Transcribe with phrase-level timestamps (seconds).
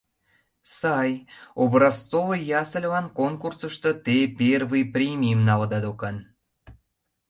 [0.79, 1.11] Сай,
[1.63, 6.17] образцовый ясльылан конкурсышто те первый премийым налыда докан.